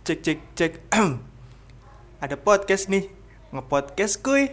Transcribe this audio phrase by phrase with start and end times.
[0.00, 0.72] Cek cek cek.
[2.24, 3.12] Ada podcast nih.
[3.52, 4.48] Ngepodcast kuy.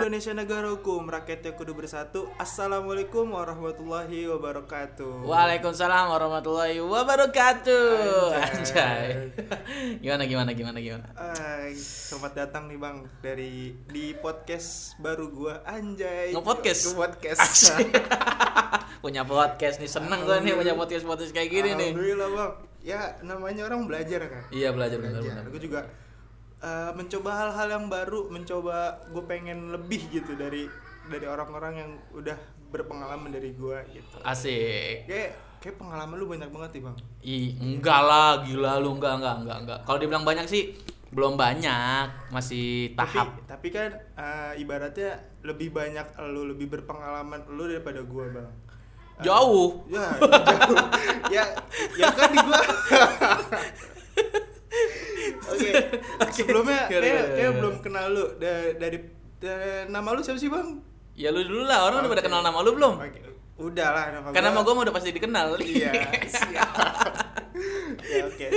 [0.00, 2.32] Indonesia negara hukum, rakyatnya kudu bersatu.
[2.40, 5.28] Assalamualaikum warahmatullahi wabarakatuh.
[5.28, 8.32] Waalaikumsalam warahmatullahi wabarakatuh.
[8.48, 9.28] Anjay.
[9.28, 10.00] Anjay.
[10.08, 11.04] gimana gimana gimana gimana?
[11.20, 16.32] Ay, selamat datang nih bang dari di podcast baru gua Anjay.
[16.32, 16.96] Nge-podcast?
[16.96, 17.76] Nge-podcast.
[19.04, 21.92] punya podcast nih seneng gue nih punya podcast podcast kayak gini nih.
[21.92, 22.69] Alhamdulillah bang.
[22.80, 24.44] Ya namanya orang belajar kan.
[24.48, 25.44] Iya belajar benar benar.
[25.52, 25.80] Gue juga
[26.64, 30.64] eh, mencoba hal-hal yang baru, mencoba gue pengen lebih gitu dari
[31.08, 32.36] dari orang-orang yang udah
[32.70, 34.16] berpengalaman dari gue gitu.
[34.22, 35.04] Asik.
[35.10, 36.96] Kayak kayak pengalaman lu banyak banget nih bang.
[37.20, 39.78] Ih, enggak lah, gila lu enggak enggak enggak enggak.
[39.84, 40.72] Kalau dibilang banyak sih
[41.10, 43.34] belum banyak, masih tahap.
[43.34, 48.50] Tapi, tapi kan eh, ibaratnya lebih banyak lu lebih berpengalaman lu daripada gue bang.
[49.22, 49.68] Jauh.
[49.88, 50.76] Ya, jauh.
[51.28, 51.44] ya,
[51.96, 52.60] ya kan di gua.
[55.50, 55.70] Oke,
[56.32, 57.58] sebelumnya Gimana, kayak, gimana, kayak gimana?
[57.58, 58.98] belum kenal lu dari, dari,
[59.90, 60.78] nama lu siapa sih bang?
[61.18, 62.94] Ya lu dulu lah, orang udah pada kenal nama lu belum?
[62.96, 63.20] Oke,
[63.60, 65.58] udah lah nama Kan nama gue udah pasti dikenal.
[65.60, 65.92] Iya,
[66.32, 66.70] siap.
[68.08, 68.48] ya oke.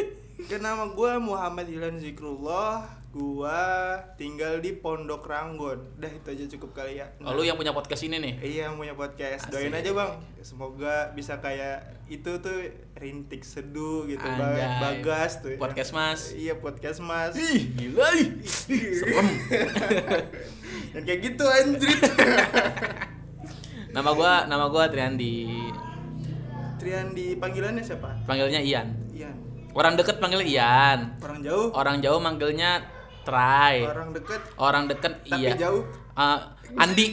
[0.47, 3.02] Kan nama gua Muhammad Hilan Zikrullah.
[3.13, 6.01] Gua tinggal di Pondok Ranggon.
[6.01, 7.05] Udah itu aja cukup kali ya.
[7.21, 8.33] Oh, lu yang punya podcast ini nih.
[8.41, 9.53] Iya yang punya podcast.
[9.53, 9.85] Doain Asik.
[9.85, 10.11] aja bang.
[10.41, 14.81] Semoga bisa kayak itu tuh rintik seduh gitu bang.
[14.81, 15.53] Bagas tuh.
[15.53, 15.61] ya.
[15.61, 16.33] Podcast Mas.
[16.33, 17.37] Iya podcast mas.
[17.37, 18.33] Ih, gila ih.
[18.49, 19.27] Serem.
[20.97, 22.01] Dan kayak gitu anjrit.
[23.93, 25.69] Nama gua nama gua Triandi.
[26.81, 28.25] Trian di panggilannya siapa?
[28.25, 28.89] Panggilnya Ian.
[29.13, 29.37] Ian.
[29.77, 31.13] Orang deket panggil Ian.
[31.21, 31.69] Orang jauh.
[31.77, 32.81] Orang jauh manggilnya
[33.23, 33.75] Try.
[33.87, 34.41] Orang deket.
[34.59, 35.55] Orang deket Tapi iya.
[35.55, 35.83] jauh.
[36.13, 36.39] Eh,
[36.77, 37.05] Andi.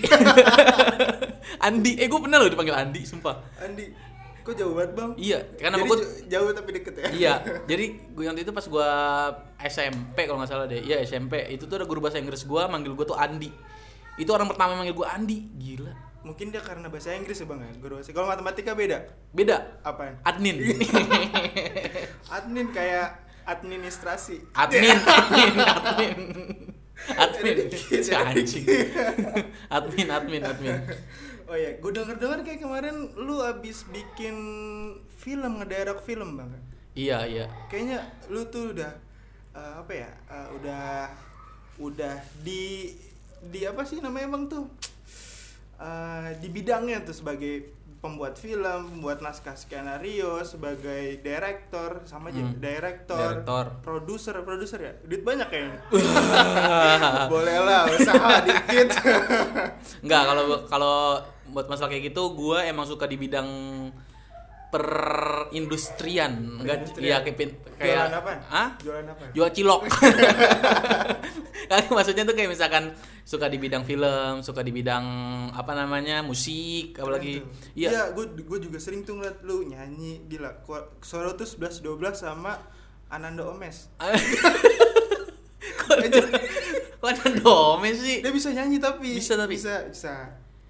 [1.67, 1.93] Andi.
[1.99, 3.39] Eh gue pernah loh dipanggil Andi, sumpah.
[3.63, 4.11] Andi.
[4.41, 5.11] Kok jauh banget bang?
[5.21, 7.05] Iya, karena Jadi gue ju- jauh tapi deket ya.
[7.13, 7.33] Iya,
[7.71, 8.89] jadi gue yang itu pas gua
[9.61, 10.81] SMP kalau nggak salah deh.
[10.81, 11.45] Iya SMP.
[11.53, 13.53] Itu tuh ada guru bahasa Inggris gua manggil gua tuh Andi.
[14.17, 15.45] Itu orang pertama yang manggil gua Andi.
[15.61, 15.93] Gila.
[16.25, 17.73] Mungkin dia karena bahasa Inggris ya bang ya.
[17.85, 18.17] Guru bahasa.
[18.17, 18.99] Kalau matematika beda.
[19.33, 19.57] Beda.
[19.85, 20.17] Apaan?
[20.25, 20.57] Admin.
[22.37, 24.37] Admin kayak administrasi.
[24.63, 26.19] admin, admin, admin.
[27.17, 27.57] Admin.
[27.67, 28.67] Dikit, Si anjing.
[29.77, 30.79] Admin, admin, admin.
[31.51, 34.37] Oh iya, gue denger dengar kayak kemarin lu abis bikin
[35.19, 36.53] film ngederek film bang.
[36.95, 37.47] Iya, iya.
[37.67, 37.99] Kayaknya
[38.31, 38.93] lu tuh udah
[39.57, 40.11] eh, apa ya?
[40.31, 40.85] eh, udah
[41.81, 42.95] udah di
[43.51, 44.71] di apa sih namanya bang tuh?
[45.81, 52.57] Eh, di bidangnya tuh sebagai pembuat film, pembuat naskah skenario, sebagai direktor, sama aja Hmm.
[52.57, 53.65] direktor, Direktor.
[53.81, 55.81] produser, produser ya, duit banyak kayaknya.
[57.33, 58.89] Boleh lah, usaha dikit.
[60.05, 60.97] Enggak, kalau kalau
[61.51, 63.49] buat masalah kayak gitu gua emang suka di bidang
[64.73, 66.33] perindustrian.
[66.63, 67.37] Enggak iya kayak
[67.77, 68.39] kayak Jualan apaan?
[68.49, 68.69] Hah?
[68.81, 69.25] Jualan apa?
[69.31, 69.81] jual cilok
[71.71, 72.91] kan maksudnya tuh kayak misalkan
[73.23, 75.05] suka di bidang film suka di bidang
[75.55, 77.47] apa namanya musik apalagi
[77.79, 80.67] iya iya gue gue juga sering tuh ngeliat lu nyanyi gila
[80.99, 82.59] suara tuh 11 12 sama
[83.07, 83.87] Ananda Omes
[87.01, 89.55] kok ada domes sih dia bisa nyanyi tapi Bisa tapi.
[89.55, 90.15] bisa bisa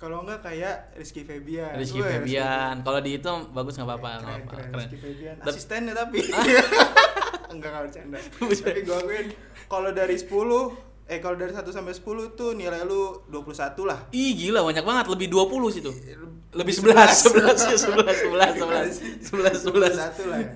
[0.00, 1.76] kalau enggak kayak Rizky Febian.
[1.76, 2.80] Rizky Wah, Febian.
[2.80, 4.80] Kalau di itu bagus nggak apa-apa keren, apa keren, keren.
[4.80, 5.34] Rizky Febian.
[5.36, 6.18] Tapi- asistennya tapi.
[7.52, 8.18] Enggak enggak bercanda.
[8.62, 9.26] Tapi gue akuin
[9.66, 10.30] kalau dari 10
[11.10, 14.06] eh kalau dari 1 sampai 10 tuh nilai lu 21 lah.
[14.14, 15.04] Ih gila banyak banget.
[15.10, 15.90] Lebih 20 sih tuh.
[16.54, 16.94] Lebih 11,
[17.26, 20.50] 11 11 11 11 11 11 21 lah ya.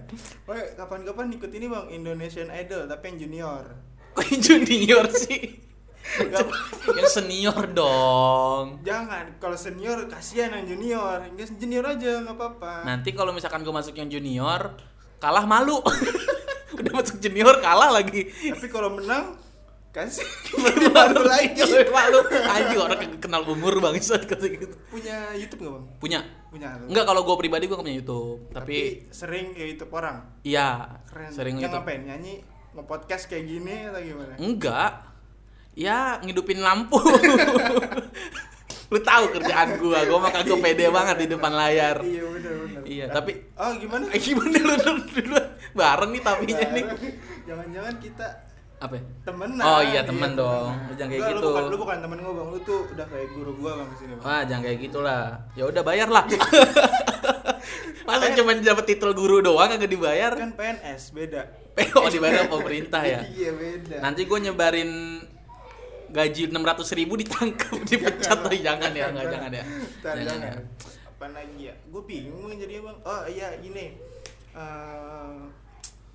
[0.78, 3.65] Kapan-kapan ikut ini bang Indonesian Idol tapi yang junior.
[4.15, 5.63] Kok yang junior sih
[6.94, 11.19] yang senior dong Jangan, kalau senior kasihan yang junior.
[11.25, 12.72] Enggak junior aja nggak apa-apa.
[12.84, 14.76] Nanti kalau misalkan gue masuk yang junior,
[15.19, 15.80] kalah malu.
[16.78, 18.28] Udah masuk junior kalah lagi.
[18.30, 19.38] Tapi kalau menang
[19.91, 20.26] kasih
[20.94, 21.62] malu lagi.
[21.86, 22.19] Malu.
[22.28, 24.75] Anjing orang ke- kenal umur banget kata gitu.
[24.91, 25.84] Punya YouTube nggak bang?
[25.98, 26.20] Punya.
[26.50, 26.69] Punya.
[26.86, 30.22] Enggak kalau gue pribadi gue punya YouTube, tapi, sering kayak YouTube orang.
[30.46, 31.31] iya Keren.
[31.31, 31.82] sering Yang YouTube.
[31.82, 32.00] ngapain?
[32.06, 32.34] Nyanyi,
[32.75, 34.34] nge-podcast kayak gini atau gimana?
[34.38, 34.93] Enggak.
[35.75, 36.99] Ya ngidupin lampu.
[38.93, 41.99] Lu tahu kerjaan gua, gua mah kagak pede banget di depan layar.
[41.99, 42.82] Iya benar benar.
[42.87, 44.05] Iya, tapi- oh gimana?
[44.15, 45.41] Eh gimana lu dulu?
[45.75, 46.85] Bareng nih tapinya nih.
[47.43, 48.26] Jangan-jangan kita
[48.79, 48.94] Apa?
[48.94, 49.03] ya?
[49.25, 49.62] temenan.
[49.65, 50.71] Oh iya, temen dong.
[50.71, 50.94] temenan.
[50.94, 51.43] Jangan kayak Enggak, gitu.
[51.43, 53.97] Lu bukan, lu bukan temen gua bang, lu tuh udah kayak guru gua bang di
[53.99, 54.25] sini bang.
[54.25, 55.23] Wah, jangan kayak gitulah.
[55.59, 56.25] Ya udah bayar lah.
[58.06, 60.32] Masa cuma dapat titel guru doang kagak dibayar?
[60.37, 61.43] Kan PNS beda.
[61.99, 63.26] Oh, dibayar pemerintah ya.
[63.26, 63.97] Iya beda.
[63.99, 64.91] Nanti gue nyebarin
[66.14, 66.55] gaji 600
[66.94, 69.64] ribu ditangkap dipecat tuh jangan ya nggak jangan ya
[70.00, 70.55] Ntar, jangan ya jangan.
[71.11, 71.75] Apa lagi ya?
[71.87, 72.99] Gue bingung jadi bang.
[73.02, 73.99] Oh iya gini.
[74.55, 75.37] Eh,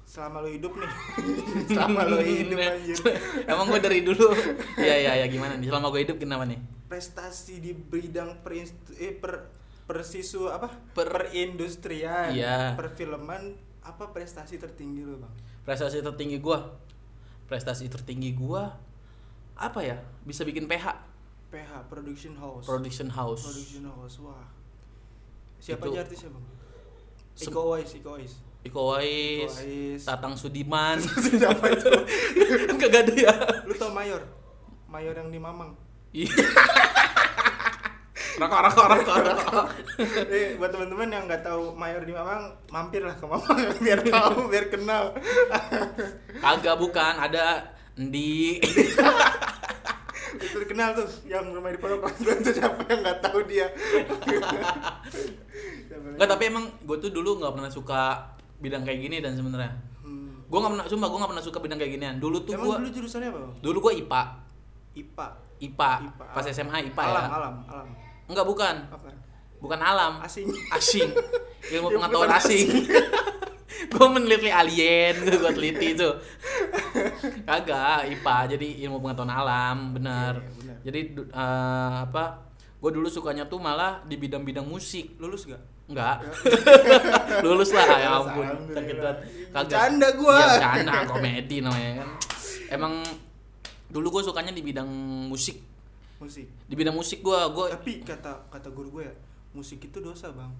[0.03, 0.91] selama lo hidup nih
[1.69, 2.97] selama lo hidup anjir
[3.51, 4.31] Emang gue dari dulu.
[4.75, 5.67] Iya iya ya gimana nih?
[5.67, 6.59] Selama gue hidup kenapa nih?
[6.89, 8.65] prestasi di bidang per
[8.97, 9.45] eh, per
[9.85, 12.73] persisu apa Per- perindustrian Iya.
[12.73, 16.65] perfilman apa prestasi tertinggi lo bang Prestasi tertinggi gua.
[17.45, 18.73] Prestasi tertinggi gua
[19.59, 19.97] apa ya?
[20.21, 20.87] Bisa bikin PH,
[21.49, 23.43] PH production house production house.
[23.43, 24.45] production house wah
[25.57, 26.45] siapa Itu- aja artisnya bang
[27.39, 29.53] Iko Uwais Iko Uwais Iko Uwais.
[30.01, 30.99] Tatang Sudiman.
[31.35, 31.91] siapa itu
[32.79, 33.33] Kagak ada ya.
[33.63, 34.23] lu tau Mayor
[34.85, 35.71] Mayor yang di Mamang
[36.09, 36.31] Iya.
[38.39, 39.65] Rokok rokok rokok rokok.
[40.25, 44.65] eh, buat teman-teman yang nggak tahu Mayor di Mamang mampirlah ke Mamang biar tahu biar
[44.69, 45.11] kenal
[46.37, 48.63] Kagak bukan, ada Endi.
[50.79, 53.67] Kenal tuh yang rumah di Pondok Pesantren tuh siapa yang nggak tahu dia?
[56.15, 58.31] Enggak, tapi emang gue tuh dulu nggak pernah suka
[58.63, 59.75] bidang kayak gini dan sebenarnya.
[60.07, 60.47] Hmm.
[60.47, 62.15] Gue nggak pernah, sumpah gue nggak pernah suka bidang kayak ginian.
[62.23, 64.21] Dulu tuh gue, dulu jurusannya apa dulu gue IPA,
[64.95, 65.27] IPA
[65.59, 66.25] IPA, IPA.
[66.31, 67.27] pas SMA IPA alam, ya.
[67.35, 67.87] alam alam
[68.31, 69.07] Enggak bukan, apa
[69.59, 70.47] bukan alam, asing
[70.79, 71.11] asing,
[71.75, 72.67] ilmu pengetahuan pengetahuan asing.
[73.89, 76.09] Gue meneliti alien, gue teliti itu.
[77.43, 80.39] Kagak, IPA, jadi ilmu pengetahuan alam, benar.
[80.39, 80.75] Iya, benar.
[80.85, 82.23] Jadi eh, apa?
[82.79, 85.19] Gue dulu sukanya tuh malah di bidang-bidang musik.
[85.19, 85.59] lulus gak?
[85.89, 86.21] Enggak.
[87.45, 88.45] Lulus lah ya ampun.
[88.77, 89.17] Sakit banget.
[89.49, 90.37] Bercanda gua.
[90.37, 92.09] Iya, bercanda komedi namanya kan.
[92.69, 92.93] Emang
[93.89, 94.85] dulu gue sukanya di bidang
[95.25, 95.57] musik.
[96.21, 99.15] musik Di bidang musik gue, gue tapi kata kata guru gue ya
[99.49, 100.53] musik itu dosa bang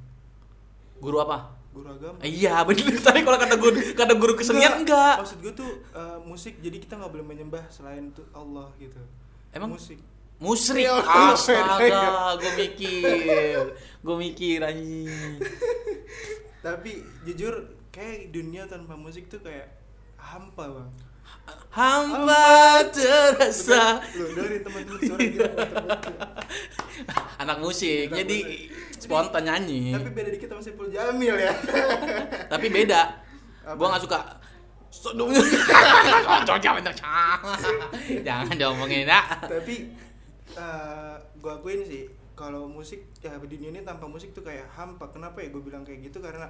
[0.99, 1.58] guru apa?
[1.69, 2.18] Guru agama.
[2.25, 2.98] Iya bener.
[3.06, 5.21] Tadi kalau kata guru kata guru kesenian enggak.
[5.21, 6.57] maksud gue tuh eh, musik.
[6.60, 9.00] Jadi kita nggak boleh menyembah selain tuh Allah gitu.
[9.54, 9.98] Emang musik.
[10.39, 10.88] musrik.
[10.88, 10.95] Ya
[11.36, 12.07] Astaga,
[12.42, 13.63] gue mikir.
[14.01, 15.44] Gue mikir anjing.
[16.66, 19.68] tapi jujur kayak dunia tanpa musik tuh kayak
[20.19, 20.92] hampa bang.
[21.69, 24.01] Hampa terasa.
[24.18, 25.50] Lo dari teman-teman suara gila
[27.44, 29.00] anak musik Anak jadi musik.
[29.00, 29.94] spontan nyanyi.
[29.94, 31.54] tapi beda dikit sama Saiful Jamil ya
[32.51, 33.01] tapi beda
[33.63, 33.75] Apa?
[33.75, 34.19] gua nggak suka
[34.90, 35.30] Sodom.
[38.28, 39.94] jangan diomongin ya tapi
[40.57, 45.06] eh gue akuin sih kalau musik ya di dunia ini tanpa musik tuh kayak hampa
[45.13, 46.50] kenapa ya gue bilang kayak gitu karena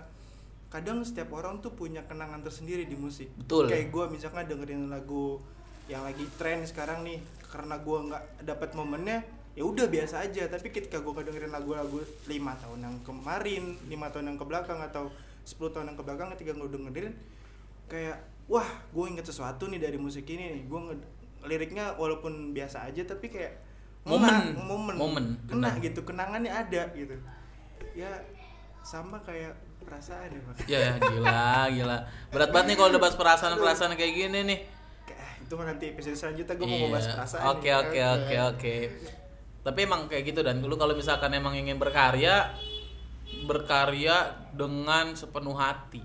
[0.70, 3.68] kadang setiap orang tuh punya kenangan tersendiri di musik Betul.
[3.68, 5.42] kayak gue misalkan dengerin lagu
[5.90, 7.18] yang lagi tren sekarang nih
[7.50, 10.46] karena gue nggak dapat momennya ya udah biasa aja.
[10.46, 15.10] Tapi ketika gue dengerin lagu-lagu lima tahun yang kemarin lima tahun yang ke belakang atau
[15.44, 17.14] 10 tahun yang ke belakang ketika gue dengerin
[17.90, 20.64] kayak wah gue inget sesuatu nih dari musik ini nih.
[20.66, 20.80] Gue
[21.40, 23.66] liriknya walaupun biasa aja tapi kayak
[24.08, 24.56] Momen.
[24.64, 24.96] momen.
[24.96, 27.14] Momen, kena gitu kenangannya ada gitu.
[27.94, 28.10] Ya
[28.80, 29.54] sama kayak
[29.84, 30.56] perasaan ya pak.
[30.66, 31.98] Ya ya, gila gila.
[32.32, 34.60] Berat banget nih kalau udah bahas perasaan perasaan kayak gini nih.
[35.44, 36.86] Itu nanti episode selanjutnya gue mau Iya.
[36.88, 38.76] ngebahas perasaan oke oke oke oke
[39.70, 42.58] tapi emang kayak gitu dan dulu kalau misalkan emang ingin berkarya
[43.46, 46.02] berkarya dengan sepenuh hati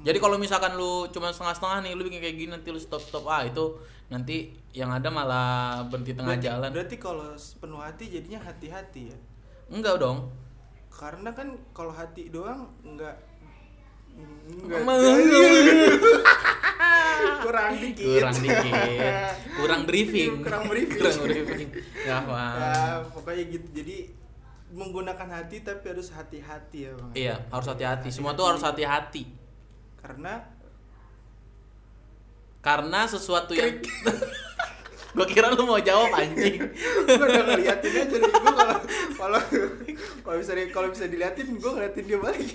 [0.00, 3.40] jadi kalau misalkan lu cuma setengah-setengah nih, lu bikin kayak gini nanti lu stop-stop ah
[3.44, 3.76] itu
[4.08, 6.68] nanti yang ada malah berhenti tengah berarti, jalan.
[6.72, 9.18] berarti kalau penuh hati jadinya hati-hati ya
[9.68, 10.32] Enggak dong.
[10.88, 13.12] karena kan kalau hati doang enggak
[14.48, 14.80] enggak
[17.44, 19.36] kurang dikit Kurang dikit.
[19.54, 20.42] Kurang briefing.
[20.42, 21.68] kurang briefing Kurang briefing.
[22.02, 23.96] Ya, ya pokoknya gitu jadi
[24.74, 28.08] menggunakan hati tapi harus hati-hati ya bang Iya, harus hati-hati.
[28.10, 29.24] Semua tuh harus hati-hati.
[30.02, 30.42] karena
[32.60, 33.78] Karena sesuatu yang
[35.14, 36.58] Gue kira lu mau jawab anjing.
[37.06, 38.78] gue udah ngeliatin aja nih gue kalau
[39.14, 39.40] kalau
[40.26, 42.50] kalau bisa kalau bisa diliatin gue ngeliatin dia balik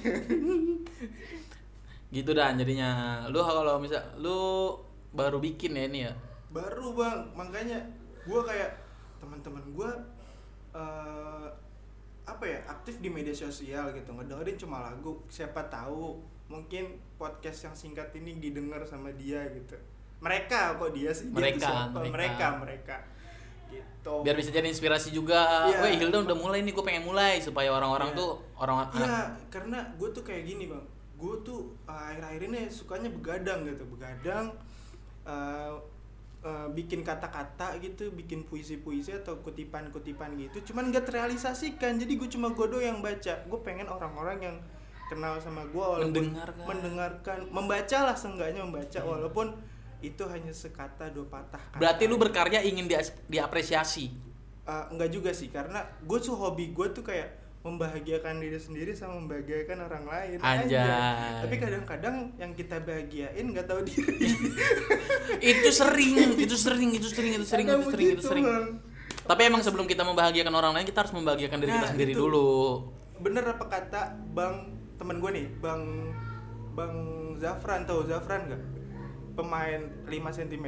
[2.10, 4.76] gitu dan jadinya lu kalau misal lu
[5.16, 6.14] baru bikin ya ini ya.
[6.50, 7.80] Baru bang makanya
[8.24, 8.72] gue kayak
[9.18, 9.90] teman-teman gue
[10.74, 11.48] eh
[12.24, 16.86] apa ya aktif di media sosial gitu ngedengerin cuma lagu siapa tahu mungkin
[17.18, 19.74] podcast yang singkat ini didengar sama dia gitu
[20.20, 21.98] mereka kok dia sih Dia tuh Mereka, siapa?
[21.98, 22.14] mereka.
[22.14, 22.96] mereka mereka
[23.70, 25.70] gitu Biar bisa jadi inspirasi juga.
[25.70, 25.86] Iya.
[25.86, 28.18] Weh, Hilda udah mulai nih, gue pengen mulai supaya orang-orang Iya.
[28.18, 29.20] tuh orang Iya,
[29.54, 30.82] karena gue tuh kayak gini bang,
[31.16, 34.50] gue tuh uh, akhir-akhir ini sukanya begadang gitu, begadang,
[35.22, 35.78] uh,
[36.44, 42.52] uh, bikin kata-kata gitu, bikin puisi-puisi atau kutipan-kutipan gitu, cuman gak terrealisasikan, jadi gue cuma
[42.52, 44.58] godo yang baca, gue pengen orang-orang yang
[45.10, 46.66] kenal sama gue walaupun Mendengarkan.
[46.70, 49.58] mendengarkan, membaca lah seenggaknya membaca walaupun
[50.00, 51.82] itu hanya sekata dua patah kata.
[51.82, 54.14] Berarti lu berkarya ingin dia- diapresiasi.
[54.70, 59.20] Uh, enggak juga sih karena gue tuh hobi gue tuh kayak membahagiakan diri sendiri sama
[59.20, 60.38] membahagiakan orang lain.
[60.40, 61.44] Anjay.
[61.44, 64.16] tapi kadang-kadang yang kita bahagiain nggak tahu diri.
[65.52, 68.46] Itu sering itu sering itu sering itu sering itu sering itu sering.
[68.46, 68.68] Bang.
[69.22, 72.22] tapi emang sebelum kita membahagiakan orang lain kita harus membahagiakan diri kita Nah, sendiri itu.
[72.22, 72.50] dulu.
[73.20, 74.56] Bener apa kata bang
[74.96, 75.82] temen gue nih bang
[76.74, 76.96] bang
[77.38, 78.62] Zafran tahu Zafran nggak?
[79.36, 80.66] Pemain 5 cm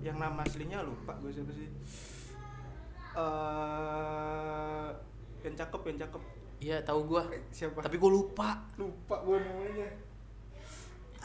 [0.00, 1.70] yang nama aslinya lupa gue siapa sih.
[3.12, 4.88] Eh
[5.52, 6.22] yang cakep yang cakep.
[6.62, 7.22] Iya tahu gua.
[7.28, 7.84] Eh, siapa?
[7.84, 8.48] Tapi gua lupa.
[8.80, 9.88] Lupa gue namanya.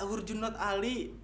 [0.04, 1.16] Urjunot Ali.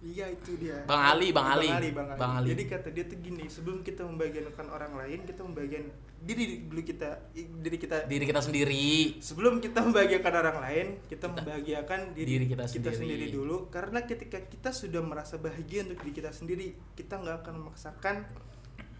[0.00, 0.80] Iya itu dia.
[0.88, 1.68] Bang Ali, Bang Ali.
[1.68, 2.20] Bang Ali, Bang Ali.
[2.20, 2.48] Bang Ali.
[2.56, 7.08] jadi kata dia tuh gini sebelum kita membagikan orang lain kita membagikan diri dulu kita
[7.36, 8.08] diri kita.
[8.08, 9.20] Diri kita sendiri.
[9.20, 12.96] Sebelum kita membahagiakan orang lain kita, membahagiakan diri, diri kita kita, sendiri.
[12.96, 13.68] sendiri dulu.
[13.68, 18.16] Karena ketika kita sudah merasa bahagia untuk diri kita sendiri kita nggak akan memaksakan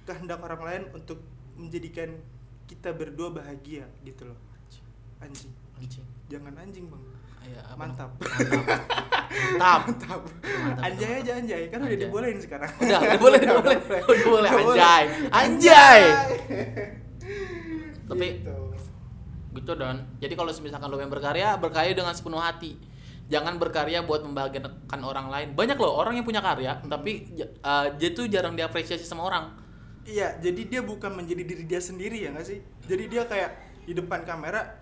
[0.05, 1.25] kehendak orang lain untuk
[1.57, 2.12] menjadikan
[2.71, 4.39] kita berdua bahagia gitu loh.
[5.19, 5.50] Anjing.
[5.75, 6.07] Anjing.
[6.31, 7.03] Jangan anjing bang.
[7.41, 8.11] Iya, apa Mantap.
[8.21, 8.65] mantap.
[9.91, 10.21] Mantap.
[10.45, 11.62] Mantap anjay aja anjay.
[11.67, 12.71] Kan udah dibolehin sekarang.
[12.79, 13.79] Udah udah boleh udah boleh.
[14.15, 15.05] Udah boleh anjay.
[15.35, 16.00] Anjay.
[18.07, 18.55] Tapi Gitu.
[19.50, 19.99] gitu don.
[20.23, 22.79] Jadi kalau misalkan lo yang berkarya berkarya dengan sepenuh hati.
[23.31, 25.49] Jangan berkarya buat membahagiakan orang lain.
[25.55, 26.91] Banyak loh orang yang punya karya Hmm.
[26.91, 27.31] tapi
[27.62, 29.55] uh, dia tuh jarang diapresiasi sama orang
[30.02, 32.59] Iya, jadi dia bukan menjadi diri dia sendiri ya nggak sih?
[32.83, 33.50] Jadi dia kayak
[33.83, 34.80] di depan kamera,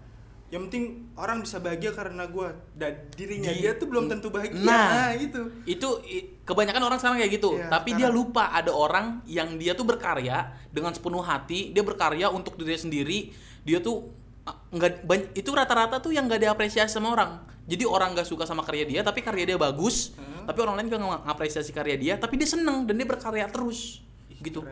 [0.48, 0.84] yang penting
[1.14, 4.56] orang bisa bahagia karena gue dan dirinya Di- dia tuh belum tentu bahagia.
[4.58, 5.12] Nah.
[5.12, 5.42] itu.
[5.66, 8.16] itu i- kebanyakan orang sekarang kayak gitu Iya, tapi dia sekarang.
[8.25, 13.18] lupa ada orang yang dia tuh berkarya dengan sepenuh hati dia berkarya untuk diri sendiri
[13.62, 14.08] dia tuh
[14.42, 18.64] uh, nggak itu rata-rata tuh yang nggak diapresiasi sama orang jadi orang nggak suka sama
[18.64, 20.48] karya dia tapi karya dia bagus Hmm.
[20.48, 24.00] tapi orang lain nggak ngapresiasi karya dia tapi dia seneng dan dia berkarya terus
[24.40, 24.62] gitu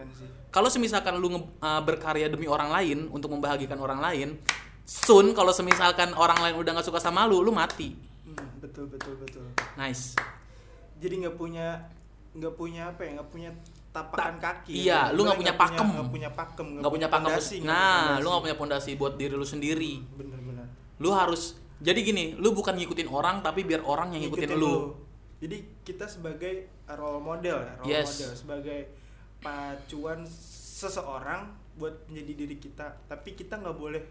[0.48, 4.28] kalau semisalkan lu nge- uh, berkarya demi orang lain untuk membahagiakan orang lain
[4.82, 7.92] soon kalau semisalkan orang lain udah nggak suka sama lu lu mati
[8.26, 9.46] Hmm, betul betul betul.
[9.74, 10.18] nice
[10.96, 11.78] Jadi nggak punya
[12.32, 13.10] nggak punya apa ya?
[13.14, 13.50] Nggak punya
[13.90, 14.72] tapakan kaki.
[14.76, 15.14] iya, ya.
[15.14, 15.86] lu nggak punya pakem.
[15.88, 16.66] Nggak punya pakem.
[16.76, 20.66] nggak punya pakem pondasi, nah lu nggak punya pondasi buat diri lu sendiri Bener-bener.
[20.98, 24.92] lu harus jadi gini lu bukan ngikutin orang tapi biar orang yang ngikutin, lu
[25.36, 28.08] Jadi kita sebagai role model ya, role Yes.
[28.10, 28.78] model sebagai
[29.46, 31.46] pacuan seseorang
[31.78, 33.06] buat menjadi diri kita.
[33.06, 34.02] Tapi kita nggak boleh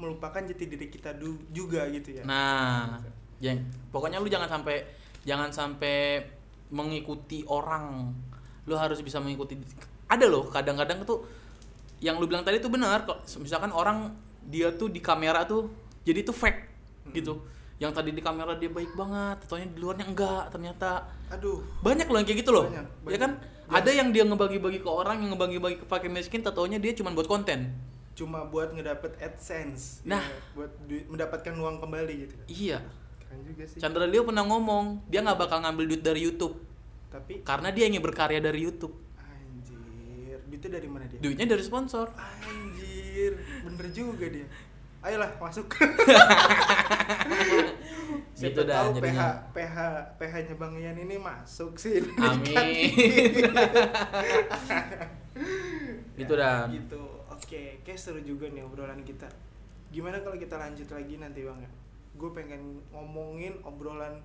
[0.00, 2.24] melupakan jati diri kita du- juga gitu ya.
[2.24, 2.96] nah
[3.36, 3.60] yang
[3.92, 4.80] pokoknya lu jangan sampai
[5.28, 6.24] jangan sampai
[6.72, 8.08] mengikuti orang
[8.64, 9.60] lu harus bisa mengikuti
[10.08, 11.28] ada loh kadang-kadang tuh
[12.00, 14.08] yang lu bilang tadi tuh benar kok misalkan orang
[14.48, 15.68] dia tuh di kamera tuh
[16.00, 16.60] jadi tuh fake
[17.12, 17.36] gitu
[17.80, 22.18] yang tadi di kamera dia baik banget atau di luarnya enggak ternyata Aduh, banyak loh
[22.20, 23.20] yang kayak gitu loh Banyak, ya banyak.
[23.24, 23.32] kan
[23.70, 27.24] ada yang dia ngebagi-bagi ke orang yang ngebagi-bagi ke fakir miskin tatonya dia cuma buat
[27.24, 27.72] konten
[28.12, 30.04] cuma buat ngedapet AdSense.
[30.04, 30.20] Nah.
[30.20, 30.68] ya, buat
[31.08, 32.34] mendapatkan uang kembali gitu.
[32.52, 32.84] iya
[33.16, 33.80] Keren juga sih.
[33.80, 36.60] Chandra Leo pernah ngomong dia nggak bakal ngambil duit dari YouTube
[37.08, 41.16] Tapi karena dia ingin berkarya dari YouTube anjir, duitnya dari mana dia?
[41.16, 44.44] duitnya dari sponsor Anjir, bener juga dia.
[45.00, 45.66] Ayolah masuk.
[48.36, 49.28] Gitu dah tahu PH jadinya.
[49.52, 49.76] PH
[50.16, 52.00] PH-nya Bang Ian ini masuk sih.
[52.16, 52.48] amin
[56.16, 57.00] gitu dah Gitu.
[57.30, 59.24] Oke, kayak seru juga nih obrolan kita.
[59.88, 61.70] Gimana kalau kita lanjut lagi nanti Bang ya?
[62.14, 64.20] Gue pengen ngomongin obrolan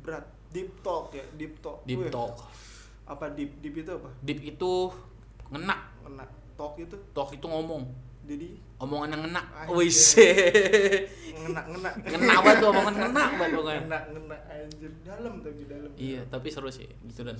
[0.00, 1.82] berat, deep talk ya, deep talk.
[1.84, 2.38] deep Wih, talk
[3.04, 3.58] Apa deep?
[3.60, 4.10] Deep itu apa?
[4.22, 4.72] deep itu
[5.50, 6.94] ngena Kena talk itu.
[7.10, 7.82] talk itu ngomong
[8.30, 9.42] Jadi omongan yang ngena
[9.74, 10.14] wis
[11.40, 13.80] ngena ngena ngena banget tuh omongan ngena banget pokoknya.
[13.82, 14.90] Ngena ngena anjir.
[15.02, 15.90] Dalam tapi dalam.
[15.98, 16.86] iya tapi seru sih.
[16.86, 17.34] Gitu dan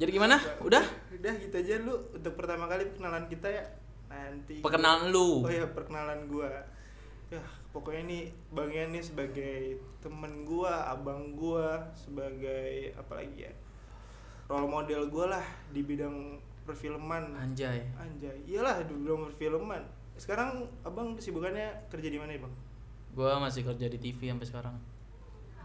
[0.00, 0.40] jadi gimana?
[0.64, 0.80] Udah?
[1.12, 1.92] Udah gitu aja lu.
[2.16, 3.64] Untuk pertama kali perkenalan kita ya.
[4.08, 4.64] Nanti.
[4.64, 5.44] Perkenalan lu.
[5.44, 6.48] Oh ya perkenalan gua.
[7.28, 7.44] Ya,
[7.76, 13.52] pokoknya nih Bang Ian nih sebagai temen gua, abang gua, sebagai apa lagi ya?
[14.48, 17.24] Role model gua lah di bidang perfilman.
[17.34, 19.82] anjay Anjay, iyalah bidang perfilman.
[20.14, 22.54] Sekarang abang kesibukannya kerja di mana ya, Bang?
[23.10, 24.76] gua masih kerja di TV sampai sekarang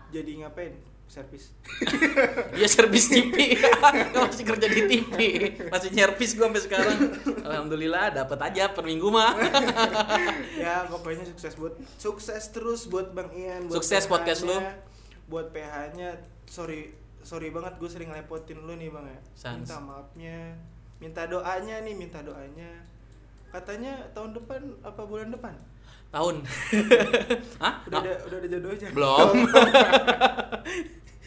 [0.09, 0.73] Jadi ngapain?
[1.05, 1.53] Servis.
[2.57, 3.53] Iya servis TV,
[4.13, 5.15] Gua masih kerja di TV,
[5.69, 6.97] masih nyervis gua sampai sekarang.
[7.45, 9.37] Alhamdulillah dapat aja per minggu mah.
[10.65, 14.57] ya pokoknya sukses buat sukses terus buat Bang Ian buat Sukses podcast lu.
[15.29, 16.17] Buat PH-nya
[16.49, 19.61] sorry sorry banget gue sering lepotin lu nih Bang ya Sans.
[19.65, 20.53] minta maafnya
[20.97, 22.69] minta doanya nih minta doanya
[23.51, 25.55] katanya tahun depan apa bulan depan
[26.15, 26.35] Tahun.
[27.63, 27.83] Hah?
[27.91, 29.35] udah ada udah ada jodohnya Belum.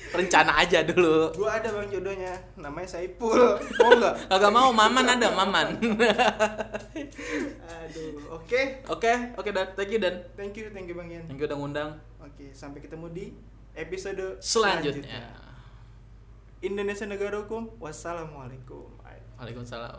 [0.17, 1.29] Rencana aja dulu.
[1.37, 3.37] Gua ada bang jodohnya, namanya Saipul.
[3.77, 4.33] Mau nggak?
[4.33, 5.77] Kagak mau, Maman ada, Maman.
[7.69, 8.63] Aduh, oke.
[8.89, 11.25] Oke, oke dan thank you dan Thank you, thank you bang Ian.
[11.29, 11.91] thank you udah ngundang.
[12.25, 13.27] Oke, sampai ketemu di
[13.77, 15.37] episode Selanjutnya.
[16.65, 17.77] Indonesia Negara Hukum.
[17.77, 18.98] Wassalamualaikum.
[19.39, 19.93] Waalaikumsalam.